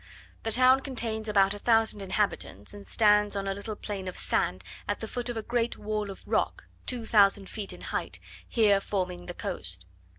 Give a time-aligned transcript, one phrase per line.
[0.41, 4.63] The town contains about a thousand inhabitants, and stands on a little plain of sand
[4.87, 8.19] at the foot of a great wall of rock, 2000 feet in height,
[8.49, 9.85] here forming the coast.